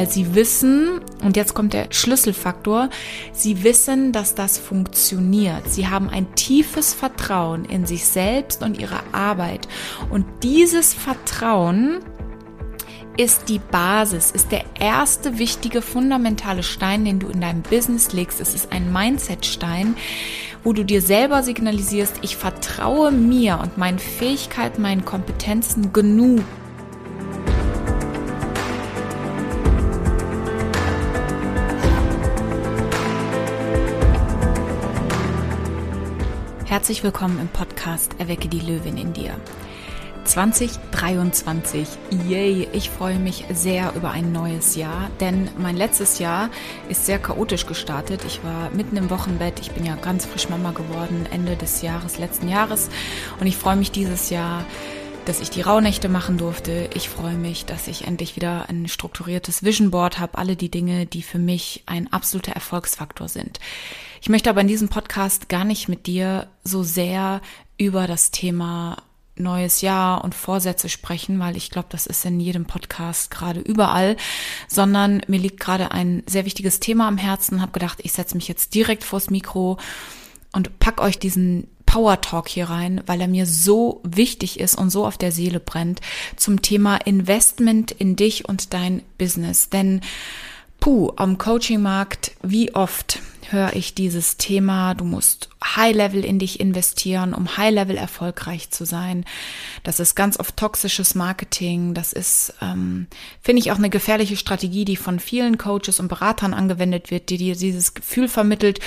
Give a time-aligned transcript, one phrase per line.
[0.00, 2.88] weil sie wissen, und jetzt kommt der Schlüsselfaktor,
[3.34, 5.70] sie wissen, dass das funktioniert.
[5.70, 9.68] Sie haben ein tiefes Vertrauen in sich selbst und ihre Arbeit.
[10.08, 11.98] Und dieses Vertrauen
[13.18, 18.40] ist die Basis, ist der erste wichtige fundamentale Stein, den du in deinem Business legst.
[18.40, 19.96] Es ist ein Mindset-Stein,
[20.64, 26.40] wo du dir selber signalisierst, ich vertraue mir und meinen Fähigkeiten, meinen Kompetenzen genug.
[36.90, 39.36] Herzlich willkommen im Podcast Erwecke die Löwin in dir.
[40.24, 41.86] 2023.
[42.26, 46.50] Yay, ich freue mich sehr über ein neues Jahr, denn mein letztes Jahr
[46.88, 48.22] ist sehr chaotisch gestartet.
[48.26, 52.18] Ich war mitten im Wochenbett, ich bin ja ganz frisch Mama geworden, Ende des Jahres,
[52.18, 52.88] letzten Jahres
[53.38, 54.64] und ich freue mich dieses Jahr,
[55.24, 56.88] dass ich die Rauhnächte machen durfte.
[56.94, 61.06] Ich freue mich, dass ich endlich wieder ein strukturiertes Vision Board habe, alle die Dinge,
[61.06, 63.60] die für mich ein absoluter Erfolgsfaktor sind.
[64.20, 67.40] Ich möchte aber in diesem Podcast gar nicht mit dir so sehr
[67.78, 68.96] über das Thema
[69.36, 74.16] neues Jahr und Vorsätze sprechen, weil ich glaube, das ist in jedem Podcast gerade überall,
[74.68, 78.48] sondern mir liegt gerade ein sehr wichtiges Thema am Herzen, habe gedacht, ich setze mich
[78.48, 79.78] jetzt direkt vors Mikro
[80.52, 84.90] und pack euch diesen Power Talk hier rein, weil er mir so wichtig ist und
[84.90, 86.00] so auf der Seele brennt
[86.36, 89.70] zum Thema Investment in dich und dein Business.
[89.70, 90.00] Denn
[90.80, 97.34] puh, am Coaching-Markt, wie oft höre ich dieses Thema, du musst High-Level in dich investieren,
[97.34, 99.24] um High-Level erfolgreich zu sein.
[99.82, 101.94] Das ist ganz oft toxisches Marketing.
[101.94, 103.08] Das ist, ähm,
[103.42, 107.36] finde ich, auch eine gefährliche Strategie, die von vielen Coaches und Beratern angewendet wird, die
[107.36, 108.80] dir dieses Gefühl vermittelt,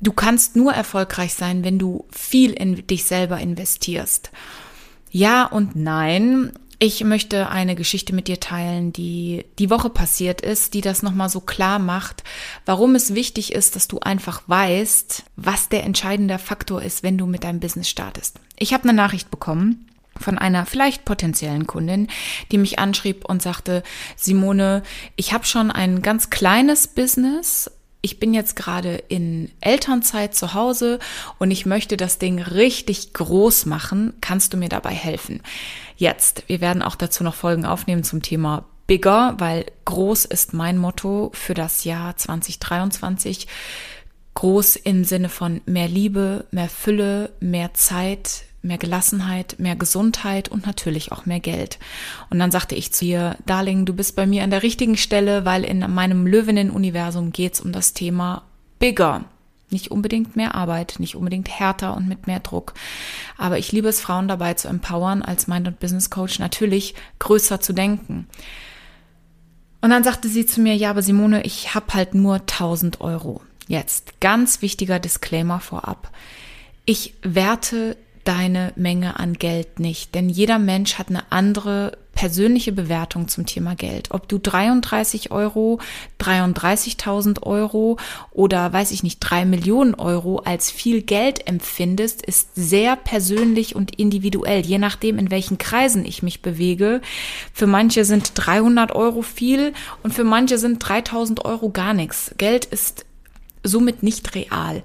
[0.00, 4.30] du kannst nur erfolgreich sein, wenn du viel in dich selber investierst.
[5.10, 6.52] Ja und nein.
[6.86, 11.30] Ich möchte eine Geschichte mit dir teilen, die die Woche passiert ist, die das nochmal
[11.30, 12.24] so klar macht,
[12.66, 17.24] warum es wichtig ist, dass du einfach weißt, was der entscheidende Faktor ist, wenn du
[17.24, 18.38] mit deinem Business startest.
[18.58, 19.88] Ich habe eine Nachricht bekommen
[20.20, 22.08] von einer vielleicht potenziellen Kundin,
[22.52, 23.82] die mich anschrieb und sagte,
[24.14, 24.82] Simone,
[25.16, 27.70] ich habe schon ein ganz kleines Business,
[28.04, 30.98] ich bin jetzt gerade in Elternzeit zu Hause
[31.38, 34.12] und ich möchte das Ding richtig groß machen.
[34.20, 35.40] Kannst du mir dabei helfen?
[35.96, 40.76] Jetzt, wir werden auch dazu noch Folgen aufnehmen zum Thema Bigger, weil groß ist mein
[40.76, 43.48] Motto für das Jahr 2023.
[44.34, 50.66] Groß im Sinne von mehr Liebe, mehr Fülle, mehr Zeit, mehr Gelassenheit, mehr Gesundheit und
[50.66, 51.78] natürlich auch mehr Geld.
[52.30, 55.44] Und dann sagte ich zu ihr, Darling, du bist bei mir an der richtigen Stelle,
[55.44, 58.42] weil in meinem Löwinnen-Universum geht es um das Thema
[58.78, 59.24] Bigger.
[59.70, 62.74] Nicht unbedingt mehr Arbeit, nicht unbedingt härter und mit mehr Druck.
[63.36, 67.60] Aber ich liebe es, Frauen dabei zu empowern, als Mind- und Business Coach natürlich größer
[67.60, 68.28] zu denken.
[69.80, 73.42] Und dann sagte sie zu mir, ja, aber Simone, ich habe halt nur 1000 Euro.
[73.66, 76.10] Jetzt, ganz wichtiger Disclaimer vorab.
[76.86, 80.14] Ich werte deine Menge an Geld nicht.
[80.14, 84.10] Denn jeder Mensch hat eine andere persönliche Bewertung zum Thema Geld.
[84.12, 85.80] Ob du 33 Euro,
[86.20, 87.98] 33.000 Euro
[88.30, 93.98] oder weiß ich nicht, drei Millionen Euro als viel Geld empfindest, ist sehr persönlich und
[93.98, 97.00] individuell, je nachdem, in welchen Kreisen ich mich bewege.
[97.52, 102.32] Für manche sind 300 Euro viel und für manche sind 3000 Euro gar nichts.
[102.38, 103.04] Geld ist
[103.62, 104.82] somit nicht real.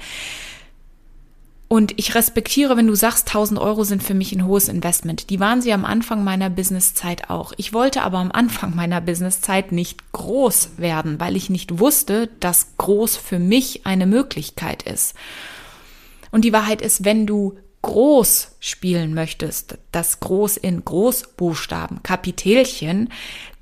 [1.69, 5.29] Und ich respektiere, wenn du sagst, 1000 Euro sind für mich ein hohes Investment.
[5.29, 7.53] Die waren sie am Anfang meiner Businesszeit auch.
[7.57, 12.75] Ich wollte aber am Anfang meiner Businesszeit nicht groß werden, weil ich nicht wusste, dass
[12.77, 15.13] groß für mich eine Möglichkeit ist.
[16.31, 23.09] Und die Wahrheit ist, wenn du groß spielen möchtest, das groß in Großbuchstaben, Kapitelchen,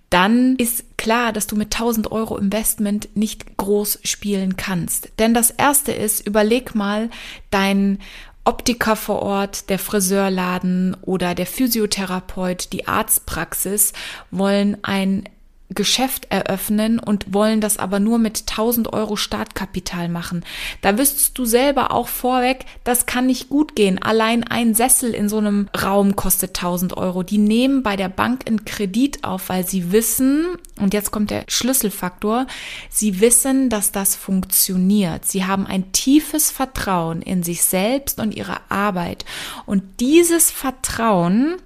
[0.10, 5.12] dann ist klar, dass du mit 1000 Euro Investment nicht groß spielen kannst.
[5.20, 7.10] Denn das erste ist, überleg mal
[7.52, 8.00] dein
[8.46, 13.92] Optiker vor Ort, der Friseurladen oder der Physiotherapeut, die Arztpraxis
[14.32, 15.28] wollen ein
[15.70, 20.46] Geschäft eröffnen und wollen das aber nur mit 1000 Euro Startkapital machen.
[20.82, 24.02] Da wüsstest du selber auch vorweg, das kann nicht gut gehen.
[24.02, 27.22] Allein ein Sessel in so einem Raum kostet 1000 Euro.
[27.24, 30.46] Die nehmen bei der Bank einen Kredit auf, weil sie wissen,
[30.80, 32.48] und jetzt kommt der Schlüsselfaktor,
[32.90, 35.26] sie wissen, dass das funktioniert.
[35.26, 39.26] Sie haben ein tiefes Vertrauen in sich selbst und ihre Arbeit.
[39.66, 41.58] Und dieses Vertrauen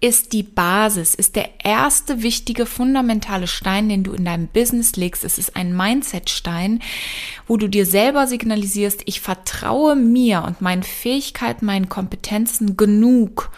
[0.00, 5.24] ist die Basis, ist der erste wichtige fundamentale Stein, den du in deinem Business legst.
[5.24, 6.80] Es ist ein Mindset-Stein,
[7.46, 13.50] wo du dir selber signalisierst, ich vertraue mir und meinen Fähigkeiten, meinen Kompetenzen genug,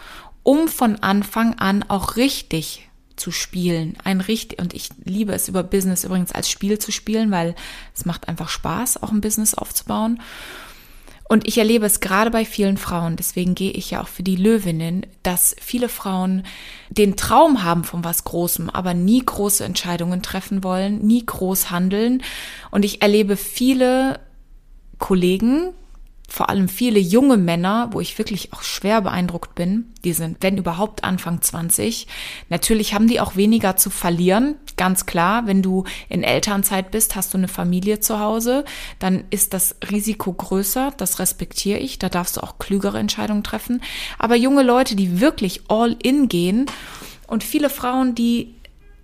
[0.43, 2.87] um von Anfang an auch richtig
[3.17, 3.97] zu spielen.
[4.03, 7.55] Ein richtig, und ich liebe es über Business übrigens als Spiel zu spielen, weil
[7.93, 10.21] es macht einfach Spaß, auch ein Business aufzubauen.
[11.29, 14.37] Und ich erlebe es gerade bei vielen Frauen, deswegen gehe ich ja auch für die
[14.37, 16.43] Löwinnen, dass viele Frauen
[16.89, 22.23] den Traum haben von was Großem, aber nie große Entscheidungen treffen wollen, nie groß handeln.
[22.71, 24.21] Und ich erlebe viele
[24.99, 25.73] Kollegen,
[26.29, 30.57] vor allem viele junge Männer, wo ich wirklich auch schwer beeindruckt bin, die sind, wenn
[30.57, 32.05] überhaupt, Anfang 20.
[32.49, 35.47] Natürlich haben die auch weniger zu verlieren, ganz klar.
[35.47, 38.65] Wenn du in Elternzeit bist, hast du eine Familie zu Hause,
[38.99, 43.81] dann ist das Risiko größer, das respektiere ich, da darfst du auch klügere Entscheidungen treffen.
[44.19, 46.65] Aber junge Leute, die wirklich all in gehen
[47.27, 48.53] und viele Frauen, die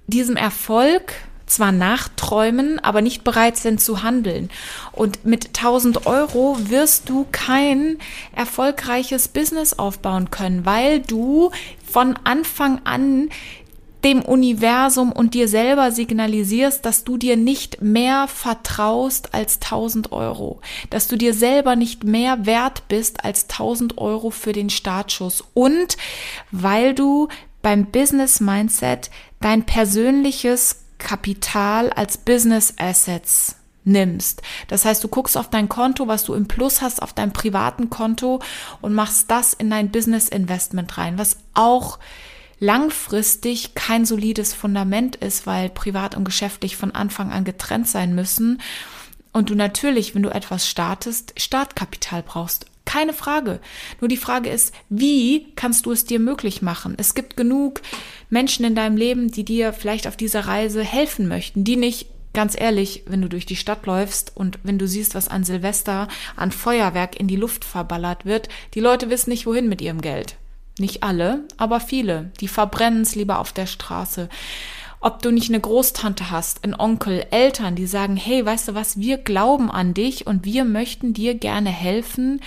[0.08, 1.14] diesem Erfolg
[1.45, 4.50] zwar nachträumen, aber nicht bereit sind zu handeln.
[4.92, 7.98] Und mit 1000 Euro wirst du kein
[8.36, 11.51] erfolgreiches Business aufbauen können, weil du
[11.86, 13.30] von Anfang an
[14.04, 20.60] dem Universum und dir selber signalisierst, dass du dir nicht mehr vertraust als 1000 Euro,
[20.89, 25.98] dass du dir selber nicht mehr wert bist als 1000 Euro für den Startschuss und
[26.51, 27.30] weil du
[27.62, 34.41] beim Business Mindset dein persönliches Kapital als Business Assets nimmst.
[34.67, 37.89] Das heißt, du guckst auf dein Konto, was du im Plus hast, auf deinem privaten
[37.89, 38.41] Konto
[38.81, 42.00] und machst das in dein Business Investment rein, was auch
[42.59, 48.61] langfristig kein solides Fundament ist, weil privat und geschäftlich von Anfang an getrennt sein müssen.
[49.33, 52.67] Und du natürlich, wenn du etwas startest, Startkapital brauchst.
[52.94, 53.60] Keine Frage.
[54.01, 56.94] Nur die Frage ist, wie kannst du es dir möglich machen?
[56.95, 57.81] Es gibt genug
[58.30, 62.06] Menschen in deinem Leben, die dir vielleicht auf dieser Reise helfen möchten, die nicht
[62.36, 66.07] Ganz ehrlich, wenn du durch die Stadt läufst und wenn du siehst, was an Silvester
[66.36, 70.36] an Feuerwerk in die Luft verballert wird, die Leute wissen nicht, wohin mit ihrem Geld.
[70.80, 72.31] Nicht alle, aber viele.
[72.39, 74.30] Die verbrennen es lieber auf der Straße.
[75.00, 78.98] Ob du nicht eine Großtante hast, einen Onkel, Eltern, die sagen, hey, weißt du was,
[78.98, 82.42] wir glauben an dich und wir möchten dir gerne helfen,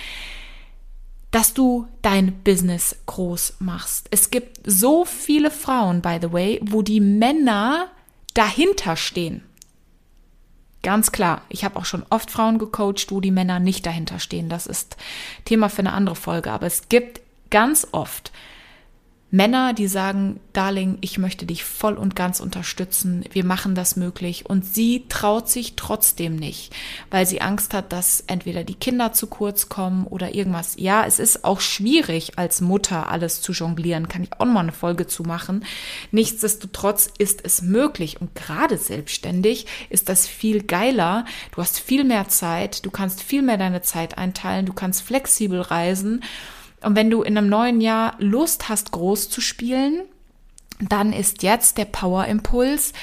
[1.31, 4.07] dass du dein Business groß machst.
[4.11, 7.87] Es gibt so viele Frauen, by the way, wo die Männer
[8.33, 9.43] dahinter stehen.
[10.83, 14.47] Ganz klar, ich habe auch schon oft Frauen gecoacht, wo die Männer nicht dahinter stehen.
[14.47, 14.95] Das ist
[15.43, 16.51] Thema für eine andere Folge.
[16.51, 17.19] Aber es gibt
[17.49, 18.31] ganz oft
[19.29, 24.45] Männer, die sagen, Darling, ich möchte dich voll und ganz unterstützen, wir machen das möglich.
[24.45, 26.73] Und sie traut sich trotzdem nicht,
[27.11, 30.75] weil sie Angst hat, dass entweder die Kinder zu kurz kommen oder irgendwas.
[30.77, 34.71] Ja, es ist auch schwierig, als Mutter alles zu jonglieren, kann ich auch mal eine
[34.71, 35.65] Folge zu machen.
[36.11, 41.25] Nichtsdestotrotz ist es möglich und gerade selbstständig ist das viel geiler.
[41.53, 45.59] Du hast viel mehr Zeit, du kannst viel mehr deine Zeit einteilen, du kannst flexibel
[45.59, 46.23] reisen.
[46.81, 50.03] Und wenn du in einem neuen Jahr Lust hast, groß zu spielen,
[50.79, 52.93] dann ist jetzt der Power-Impuls,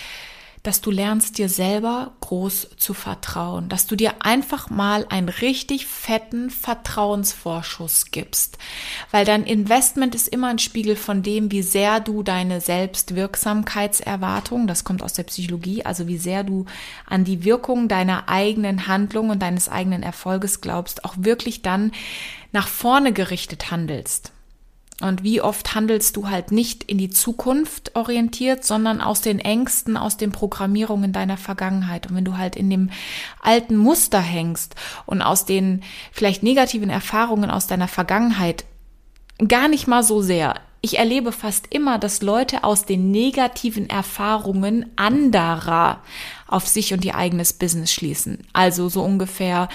[0.65, 5.87] dass du lernst, dir selber groß zu vertrauen, dass du dir einfach mal einen richtig
[5.87, 8.57] fetten Vertrauensvorschuss gibst,
[9.11, 14.85] weil dein Investment ist immer ein Spiegel von dem, wie sehr du deine Selbstwirksamkeitserwartung, das
[14.85, 16.65] kommt aus der Psychologie, also wie sehr du
[17.07, 21.93] an die Wirkung deiner eigenen Handlung und deines eigenen Erfolges glaubst, auch wirklich dann
[22.53, 24.34] nach vorne gerichtet handelst.
[25.05, 29.99] Und wie oft handelst du halt nicht in die Zukunft orientiert, sondern aus den Ängsten,
[29.99, 32.07] aus den Programmierungen deiner Vergangenheit.
[32.07, 32.89] Und wenn du halt in dem
[33.43, 38.65] alten Muster hängst und aus den vielleicht negativen Erfahrungen aus deiner Vergangenheit
[39.47, 40.55] gar nicht mal so sehr.
[40.81, 46.01] Ich erlebe fast immer, dass Leute aus den negativen Erfahrungen anderer
[46.47, 48.39] auf sich und ihr eigenes Business schließen.
[48.55, 49.69] Also so ungefähr,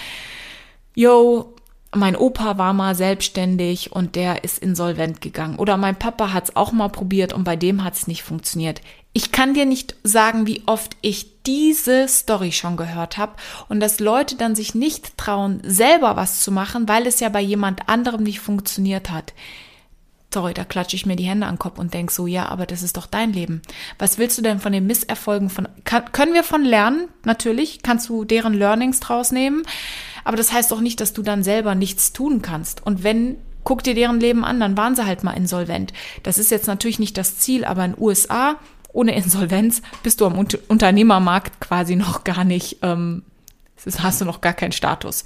[0.96, 1.54] yo,
[1.94, 5.56] mein Opa war mal selbstständig und der ist insolvent gegangen.
[5.56, 8.80] Oder mein Papa hat es auch mal probiert und bei dem hat es nicht funktioniert.
[9.12, 13.32] Ich kann dir nicht sagen, wie oft ich diese Story schon gehört habe
[13.68, 17.40] und dass Leute dann sich nicht trauen, selber was zu machen, weil es ja bei
[17.40, 19.32] jemand anderem nicht funktioniert hat.
[20.32, 22.66] Sorry, da klatsche ich mir die Hände an den Kopf und denk so, ja, aber
[22.66, 23.62] das ist doch dein Leben.
[23.98, 27.08] Was willst du denn von den Misserfolgen von, kann, können wir von lernen?
[27.24, 29.64] Natürlich, kannst du deren Learnings draus nehmen.
[30.24, 32.84] Aber das heißt doch nicht, dass du dann selber nichts tun kannst.
[32.84, 35.92] Und wenn, guck dir deren Leben an, dann waren sie halt mal insolvent.
[36.22, 38.56] Das ist jetzt natürlich nicht das Ziel, aber in USA
[38.92, 43.22] ohne Insolvenz bist du am Unternehmermarkt quasi noch gar nicht, ähm,
[43.98, 45.24] hast du noch gar keinen Status.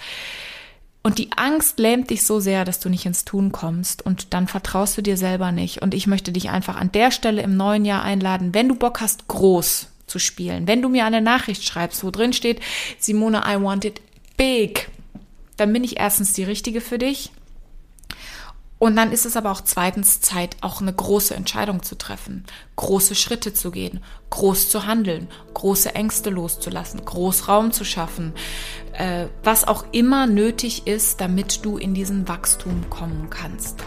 [1.07, 4.49] Und die Angst lähmt dich so sehr, dass du nicht ins Tun kommst und dann
[4.49, 5.83] vertraust du dir selber nicht.
[5.83, 9.03] Und ich möchte dich einfach an der Stelle im neuen Jahr einladen, wenn du Bock
[9.03, 10.67] hast, groß zu spielen.
[10.67, 12.61] Wenn du mir eine Nachricht schreibst, wo drin steht,
[12.99, 14.01] Simone, I want it
[14.37, 14.91] big,
[15.57, 17.31] dann bin ich erstens die Richtige für dich.
[18.79, 22.45] Und dann ist es aber auch zweitens Zeit, auch eine große Entscheidung zu treffen,
[22.77, 24.01] große Schritte zu gehen,
[24.31, 28.35] groß zu handeln, große Ängste loszulassen, groß Raum zu schaffen,
[28.93, 33.83] äh, was auch immer nötig ist, damit du in diesen Wachstum kommen kannst.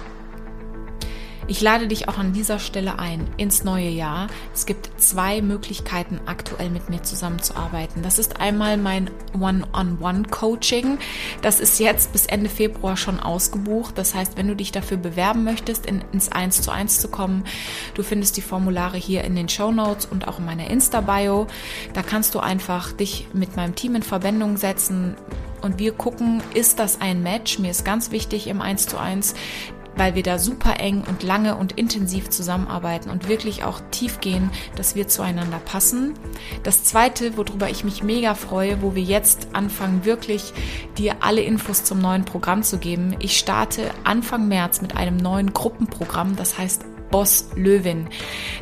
[1.49, 4.27] Ich lade dich auch an dieser Stelle ein ins neue Jahr.
[4.53, 8.03] Es gibt zwei Möglichkeiten, aktuell mit mir zusammenzuarbeiten.
[8.03, 10.97] Das ist einmal mein One-on-One-Coaching.
[11.41, 13.97] Das ist jetzt bis Ende Februar schon ausgebucht.
[13.97, 17.45] Das heißt, wenn du dich dafür bewerben möchtest, in, ins 1 zu 1 zu kommen,
[17.93, 21.47] du findest die Formulare hier in den Show Notes und auch in meiner Insta-Bio.
[21.93, 25.15] Da kannst du einfach dich mit meinem Team in Verbindung setzen,
[25.61, 27.59] und wir gucken, ist das ein Match?
[27.59, 29.33] Mir ist ganz wichtig im 1 zu 1,
[29.97, 34.49] weil wir da super eng und lange und intensiv zusammenarbeiten und wirklich auch tief gehen,
[34.75, 36.13] dass wir zueinander passen.
[36.63, 40.53] Das zweite, worüber ich mich mega freue, wo wir jetzt anfangen, wirklich
[40.97, 43.15] dir alle Infos zum neuen Programm zu geben.
[43.19, 48.07] Ich starte Anfang März mit einem neuen Gruppenprogramm, das heißt Boss Löwin.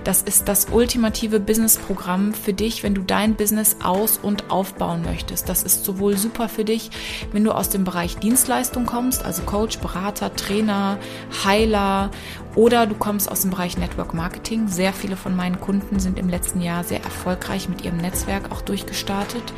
[0.04, 5.50] Das ist das ultimative Businessprogramm für dich, wenn du dein Business aus- und aufbauen möchtest.
[5.50, 6.92] Das ist sowohl super für dich,
[7.32, 10.98] wenn du aus dem Bereich Dienstleistung kommst, also Coach, Berater, Trainer,
[11.44, 12.12] Heiler
[12.56, 14.68] oder du kommst aus dem Bereich Network Marketing.
[14.68, 18.62] Sehr viele von meinen Kunden sind im letzten Jahr sehr erfolgreich mit ihrem Netzwerk auch
[18.62, 19.54] durchgestartet.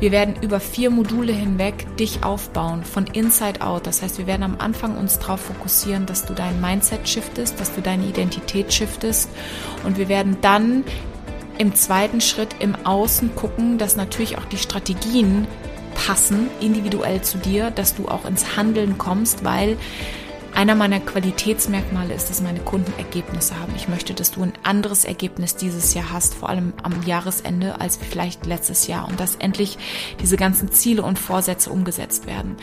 [0.00, 3.86] Wir werden über vier Module hinweg dich aufbauen, von Inside Out.
[3.86, 7.74] Das heißt, wir werden am Anfang uns darauf fokussieren, dass du dein Mindset shiftest, dass
[7.74, 9.28] du deine Identität shiftest.
[9.84, 10.84] Und wir werden dann
[11.58, 15.46] im zweiten Schritt im Außen gucken, dass natürlich auch die Strategien
[15.94, 19.76] passen, individuell zu dir, dass du auch ins Handeln kommst, weil
[20.60, 23.72] einer meiner Qualitätsmerkmale ist, dass meine Kunden Ergebnisse haben.
[23.76, 27.96] Ich möchte, dass du ein anderes Ergebnis dieses Jahr hast, vor allem am Jahresende, als
[27.96, 29.78] vielleicht letztes Jahr und dass endlich
[30.20, 32.58] diese ganzen Ziele und Vorsätze umgesetzt werden.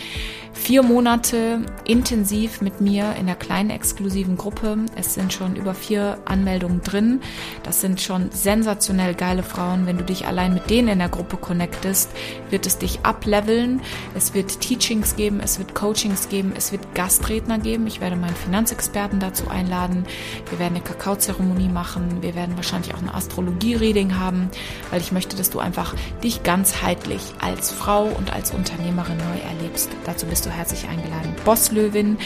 [0.53, 4.77] Vier Monate intensiv mit mir in der kleinen exklusiven Gruppe.
[4.95, 7.21] Es sind schon über vier Anmeldungen drin.
[7.63, 9.87] Das sind schon sensationell geile Frauen.
[9.87, 12.11] Wenn du dich allein mit denen in der Gruppe connectest,
[12.51, 13.81] wird es dich ableveln.
[14.15, 17.86] Es wird Teachings geben, es wird Coachings geben, es wird Gastredner geben geben.
[17.87, 20.05] Ich werde meinen Finanzexperten dazu einladen.
[20.49, 22.21] Wir werden eine Kakaozeremonie machen.
[22.21, 24.49] Wir werden wahrscheinlich auch eine Astrologie-Reading haben,
[24.91, 29.89] weil ich möchte, dass du einfach dich ganzheitlich als Frau und als Unternehmerin neu erlebst.
[30.05, 31.33] Dazu bist du herzlich eingeladen.
[31.45, 32.17] Bosslöwin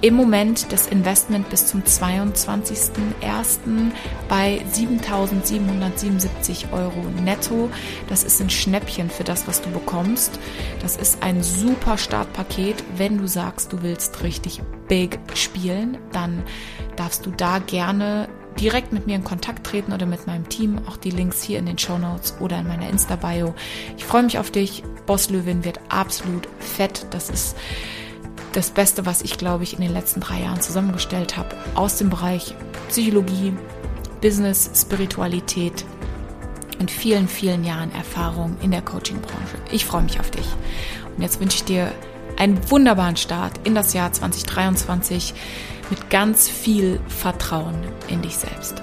[0.00, 3.90] im Moment das Investment bis zum 22.01.
[4.28, 7.68] bei 7.777 Euro netto.
[8.08, 10.38] Das ist ein Schnäppchen für das, was du bekommst.
[10.80, 12.84] Das ist ein super Startpaket.
[12.96, 16.44] Wenn du sagst, du willst richtig big spielen, dann
[16.96, 18.28] darfst du da gerne
[18.60, 20.80] direkt mit mir in Kontakt treten oder mit meinem Team.
[20.88, 23.54] Auch die Links hier in den Show Notes oder in meiner Insta-Bio.
[23.96, 24.82] Ich freue mich auf dich.
[25.06, 27.06] Boss Löwin wird absolut fett.
[27.10, 27.56] Das ist
[28.52, 32.10] das Beste, was ich, glaube ich, in den letzten drei Jahren zusammengestellt habe, aus dem
[32.10, 32.54] Bereich
[32.88, 33.54] Psychologie,
[34.20, 35.84] Business, Spiritualität
[36.78, 39.56] und vielen, vielen Jahren Erfahrung in der Coaching-Branche.
[39.70, 40.46] Ich freue mich auf dich.
[41.16, 41.92] Und jetzt wünsche ich dir
[42.36, 45.34] einen wunderbaren Start in das Jahr 2023
[45.90, 47.76] mit ganz viel Vertrauen
[48.08, 48.82] in dich selbst.